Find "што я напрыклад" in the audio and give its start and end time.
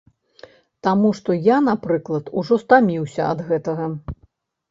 1.17-2.31